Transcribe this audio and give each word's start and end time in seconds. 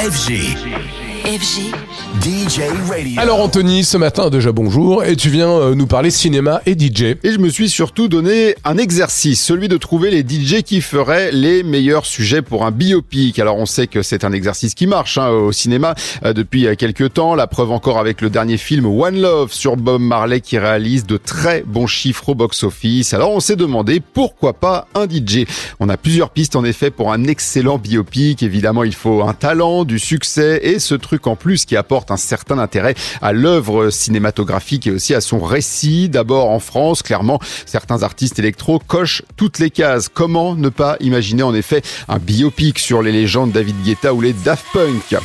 FG. 0.00 1.19
FG. 1.24 1.74
DJ 2.20 2.60
Radio. 2.88 3.20
Alors 3.20 3.40
Anthony, 3.40 3.84
ce 3.84 3.96
matin 3.96 4.30
déjà 4.30 4.52
bonjour 4.52 5.04
et 5.04 5.16
tu 5.16 5.30
viens 5.30 5.48
euh, 5.48 5.74
nous 5.74 5.86
parler 5.86 6.10
cinéma 6.10 6.60
et 6.66 6.72
DJ. 6.78 7.02
Et 7.22 7.32
je 7.32 7.38
me 7.38 7.48
suis 7.48 7.68
surtout 7.68 8.08
donné 8.08 8.56
un 8.64 8.76
exercice, 8.76 9.42
celui 9.42 9.68
de 9.68 9.76
trouver 9.76 10.10
les 10.10 10.20
DJ 10.20 10.62
qui 10.62 10.80
feraient 10.80 11.30
les 11.32 11.62
meilleurs 11.62 12.04
sujets 12.04 12.42
pour 12.42 12.66
un 12.66 12.70
biopic. 12.70 13.38
Alors 13.38 13.56
on 13.58 13.66
sait 13.66 13.86
que 13.86 14.02
c'est 14.02 14.24
un 14.24 14.32
exercice 14.32 14.74
qui 14.74 14.86
marche 14.86 15.18
hein, 15.18 15.28
au 15.28 15.52
cinéma 15.52 15.94
euh, 16.24 16.32
depuis 16.32 16.66
euh, 16.66 16.74
quelques 16.74 17.14
temps. 17.14 17.34
La 17.34 17.46
preuve 17.46 17.70
encore 17.70 17.98
avec 17.98 18.20
le 18.20 18.30
dernier 18.30 18.56
film 18.56 18.86
One 18.86 19.20
Love 19.20 19.52
sur 19.52 19.76
Bob 19.76 20.02
Marley 20.02 20.40
qui 20.40 20.58
réalise 20.58 21.06
de 21.06 21.16
très 21.16 21.64
bons 21.66 21.86
chiffres 21.86 22.30
au 22.30 22.34
box-office. 22.34 23.14
Alors 23.14 23.30
on 23.30 23.40
s'est 23.40 23.56
demandé 23.56 24.00
pourquoi 24.00 24.52
pas 24.52 24.88
un 24.94 25.08
DJ. 25.08 25.46
On 25.80 25.88
a 25.88 25.96
plusieurs 25.96 26.30
pistes 26.30 26.56
en 26.56 26.64
effet 26.64 26.90
pour 26.90 27.12
un 27.12 27.24
excellent 27.24 27.78
biopic. 27.78 28.42
Évidemment 28.42 28.84
il 28.84 28.94
faut 28.94 29.22
un 29.22 29.34
talent, 29.34 29.84
du 29.84 29.98
succès 29.98 30.60
et 30.62 30.78
ce 30.78 30.94
truc 30.94 31.09
en 31.26 31.36
plus 31.36 31.64
qui 31.64 31.76
apporte 31.76 32.10
un 32.10 32.16
certain 32.16 32.58
intérêt 32.58 32.94
à 33.22 33.32
l'œuvre 33.32 33.90
cinématographique 33.90 34.86
et 34.86 34.90
aussi 34.90 35.14
à 35.14 35.20
son 35.20 35.40
récit. 35.40 36.08
D'abord 36.08 36.50
en 36.50 36.60
France, 36.60 37.02
clairement, 37.02 37.40
certains 37.66 38.02
artistes 38.02 38.38
électro 38.38 38.78
cochent 38.78 39.22
toutes 39.36 39.58
les 39.58 39.70
cases. 39.70 40.08
Comment 40.08 40.54
ne 40.54 40.68
pas 40.68 40.96
imaginer 41.00 41.42
en 41.42 41.54
effet 41.54 41.82
un 42.08 42.18
biopic 42.18 42.78
sur 42.78 43.02
les 43.02 43.12
légendes 43.12 43.52
David 43.52 43.82
Guetta 43.84 44.14
ou 44.14 44.20
les 44.20 44.32
Daft 44.32 44.66
Punk? 44.72 45.16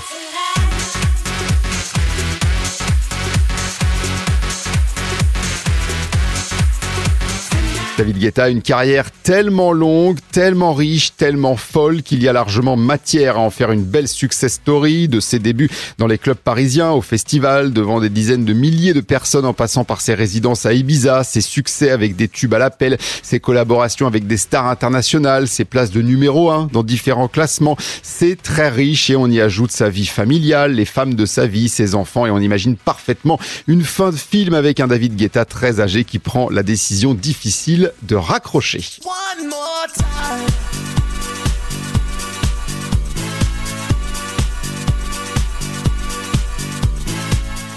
David 7.98 8.18
Guetta 8.18 8.44
a 8.44 8.50
une 8.50 8.62
carrière 8.62 9.10
tellement 9.10 9.72
longue, 9.72 10.18
tellement 10.34 10.74
riche, 10.74 11.16
tellement 11.16 11.56
folle 11.56 12.04
qu'il 12.04 12.22
y 12.22 12.28
a 12.28 12.34
largement 12.34 12.76
matière 12.76 13.38
à 13.38 13.40
en 13.40 13.50
faire 13.50 13.72
une 13.72 13.86
belle 13.86 14.10
success 14.10 14.56
story 14.56 15.08
de 15.08 15.22
ses 15.22 15.40
débuts 15.40 15.70
dans 15.98 16.06
les 16.06 16.18
clubs 16.18 16.36
parisiens, 16.36 16.92
au 16.92 17.02
festival, 17.02 17.72
devant 17.72 18.02
des 18.02 18.10
dizaines 18.10 18.44
de 18.44 18.52
milliers 18.52 18.94
de 18.94 19.00
personnes 19.00 19.46
en 19.46 19.54
passant 19.54 19.86
par 19.86 20.02
ses 20.02 20.14
résidences 20.14 20.66
à 20.66 20.74
Ibiza, 20.74 21.24
ses 21.24 21.40
succès 21.40 21.90
avec 21.90 22.18
des 22.18 22.28
tubes 22.28 22.54
à 22.54 22.60
l'appel, 22.60 22.98
ses 23.24 23.40
collaborations 23.40 24.08
avec 24.08 24.28
des 24.28 24.36
stars 24.36 24.68
internationales, 24.68 25.48
ses 25.48 25.64
places 25.64 25.92
de 25.92 26.02
numéro 26.02 26.52
1 26.52 26.68
dans 26.74 26.84
différents 26.84 27.30
classements. 27.30 27.78
C'est 28.04 28.36
très 28.36 28.68
riche 28.68 29.10
et 29.10 29.16
on 29.16 29.28
y 29.28 29.40
ajoute 29.40 29.72
sa 29.72 29.88
vie 29.88 30.06
familiale, 30.06 30.74
les 30.74 30.86
femmes 30.86 31.14
de 31.14 31.26
sa 31.26 31.48
vie, 31.48 31.70
ses 31.70 31.96
enfants 31.96 32.26
et 32.26 32.32
on 32.32 32.40
imagine 32.40 32.76
parfaitement 32.76 33.40
une 33.68 33.84
fin 33.84 34.10
de 34.10 34.18
film 34.18 34.54
avec 34.54 34.82
un 34.82 34.88
David 34.88 35.16
Guetta 35.16 35.46
très 35.46 35.80
âgé 35.80 36.04
qui 36.04 36.20
prend 36.20 36.50
la 36.50 36.62
décision 36.62 37.14
difficile 37.14 37.85
de 38.02 38.16
raccrocher. 38.16 39.00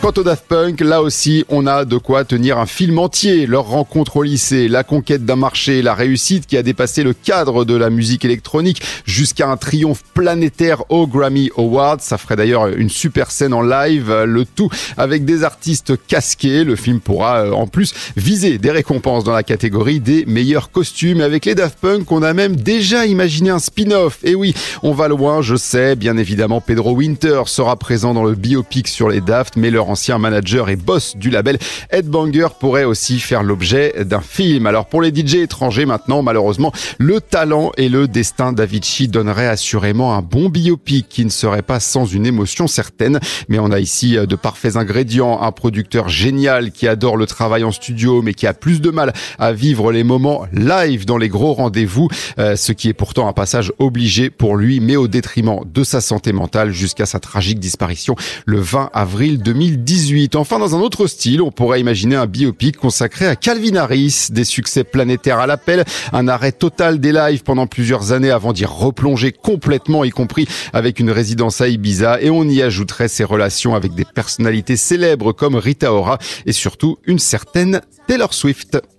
Quant 0.00 0.12
au 0.16 0.22
Daft 0.22 0.44
Punk, 0.46 0.80
là 0.80 1.02
aussi, 1.02 1.44
on 1.48 1.66
a 1.66 1.84
de 1.84 1.96
quoi 1.96 2.24
tenir 2.24 2.56
un 2.58 2.66
film 2.66 3.00
entier. 3.00 3.46
Leur 3.46 3.64
rencontre 3.64 4.18
au 4.18 4.22
lycée, 4.22 4.68
la 4.68 4.84
conquête 4.84 5.24
d'un 5.24 5.34
marché, 5.34 5.82
la 5.82 5.92
réussite 5.92 6.46
qui 6.46 6.56
a 6.56 6.62
dépassé 6.62 7.02
le 7.02 7.12
cadre 7.12 7.64
de 7.64 7.74
la 7.74 7.90
musique 7.90 8.24
électronique 8.24 8.80
jusqu'à 9.04 9.48
un 9.48 9.56
triomphe 9.56 10.04
planétaire 10.14 10.84
au 10.88 11.08
Grammy 11.08 11.50
Awards. 11.58 12.00
Ça 12.00 12.16
ferait 12.16 12.36
d'ailleurs 12.36 12.68
une 12.68 12.90
super 12.90 13.32
scène 13.32 13.52
en 13.52 13.60
live, 13.60 14.22
le 14.24 14.44
tout 14.44 14.70
avec 14.96 15.24
des 15.24 15.42
artistes 15.42 15.94
casqués. 16.06 16.62
Le 16.62 16.76
film 16.76 17.00
pourra 17.00 17.40
euh, 17.40 17.50
en 17.50 17.66
plus 17.66 17.92
viser 18.16 18.58
des 18.58 18.70
récompenses 18.70 19.24
dans 19.24 19.32
la 19.32 19.42
catégorie 19.42 19.98
des 19.98 20.24
meilleurs 20.26 20.70
costumes. 20.70 21.20
Avec 21.20 21.44
les 21.44 21.56
Daft 21.56 21.76
Punk, 21.80 22.10
on 22.12 22.22
a 22.22 22.34
même 22.34 22.54
déjà 22.54 23.04
imaginé 23.04 23.50
un 23.50 23.58
spin-off. 23.58 24.20
Et 24.22 24.36
oui, 24.36 24.54
on 24.84 24.92
va 24.92 25.08
loin, 25.08 25.42
je 25.42 25.56
sais. 25.56 25.96
Bien 25.96 26.16
évidemment, 26.16 26.60
Pedro 26.60 26.92
Winter 26.92 27.42
sera 27.46 27.74
présent 27.74 28.14
dans 28.14 28.24
le 28.24 28.36
biopic 28.36 28.86
sur 28.86 29.08
les 29.08 29.20
Daft, 29.20 29.56
mais 29.56 29.72
leur 29.72 29.87
ancien 29.88 30.18
manager 30.18 30.68
et 30.68 30.76
boss 30.76 31.16
du 31.16 31.30
label, 31.30 31.58
Ed 31.90 32.06
Banger 32.06 32.48
pourrait 32.58 32.84
aussi 32.84 33.18
faire 33.20 33.42
l'objet 33.42 34.04
d'un 34.04 34.20
film. 34.20 34.66
Alors 34.66 34.86
pour 34.86 35.02
les 35.02 35.14
DJ 35.14 35.36
étrangers 35.36 35.86
maintenant, 35.86 36.22
malheureusement, 36.22 36.72
le 36.98 37.20
talent 37.20 37.72
et 37.76 37.88
le 37.88 38.08
destin 38.08 38.52
d'Avicii 38.52 39.08
donneraient 39.08 39.48
assurément 39.48 40.14
un 40.14 40.22
bon 40.22 40.48
biopic 40.48 41.08
qui 41.08 41.24
ne 41.24 41.30
serait 41.30 41.62
pas 41.62 41.80
sans 41.80 42.04
une 42.06 42.26
émotion 42.26 42.66
certaine. 42.66 43.20
Mais 43.48 43.58
on 43.58 43.70
a 43.70 43.80
ici 43.80 44.16
de 44.16 44.36
parfaits 44.36 44.76
ingrédients, 44.76 45.40
un 45.42 45.52
producteur 45.52 46.08
génial 46.08 46.70
qui 46.72 46.88
adore 46.88 47.16
le 47.16 47.26
travail 47.26 47.64
en 47.64 47.72
studio 47.72 48.22
mais 48.22 48.34
qui 48.34 48.46
a 48.46 48.54
plus 48.54 48.80
de 48.80 48.90
mal 48.90 49.12
à 49.38 49.52
vivre 49.52 49.92
les 49.92 50.04
moments 50.04 50.46
live 50.52 51.04
dans 51.04 51.18
les 51.18 51.28
gros 51.28 51.54
rendez-vous, 51.54 52.08
euh, 52.38 52.56
ce 52.56 52.72
qui 52.72 52.88
est 52.88 52.94
pourtant 52.94 53.28
un 53.28 53.32
passage 53.32 53.72
obligé 53.78 54.30
pour 54.30 54.56
lui 54.56 54.80
mais 54.80 54.96
au 54.96 55.08
détriment 55.08 55.60
de 55.64 55.84
sa 55.84 56.00
santé 56.00 56.32
mentale 56.32 56.72
jusqu'à 56.72 57.06
sa 57.06 57.20
tragique 57.20 57.58
disparition 57.58 58.16
le 58.46 58.60
20 58.60 58.90
avril 58.92 59.42
2010. 59.42 59.77
2018. 59.78 60.36
Enfin, 60.36 60.58
dans 60.58 60.74
un 60.76 60.80
autre 60.80 61.06
style, 61.06 61.40
on 61.40 61.50
pourrait 61.50 61.80
imaginer 61.80 62.16
un 62.16 62.26
biopic 62.26 62.76
consacré 62.76 63.26
à 63.26 63.36
Calvin 63.36 63.76
Harris, 63.76 64.28
des 64.30 64.44
succès 64.44 64.84
planétaires 64.84 65.38
à 65.38 65.46
l'appel, 65.46 65.84
un 66.12 66.28
arrêt 66.28 66.52
total 66.52 66.98
des 67.00 67.12
lives 67.12 67.42
pendant 67.42 67.66
plusieurs 67.66 68.12
années 68.12 68.30
avant 68.30 68.52
d'y 68.52 68.64
replonger 68.64 69.32
complètement, 69.32 70.04
y 70.04 70.10
compris 70.10 70.48
avec 70.72 71.00
une 71.00 71.10
résidence 71.10 71.60
à 71.60 71.68
Ibiza, 71.68 72.20
et 72.20 72.30
on 72.30 72.44
y 72.44 72.62
ajouterait 72.62 73.08
ses 73.08 73.24
relations 73.24 73.74
avec 73.74 73.94
des 73.94 74.04
personnalités 74.04 74.76
célèbres 74.76 75.32
comme 75.32 75.54
Rita 75.54 75.92
Ora 75.92 76.18
et 76.46 76.52
surtout 76.52 76.98
une 77.06 77.18
certaine 77.18 77.80
Taylor 78.06 78.34
Swift. 78.34 78.78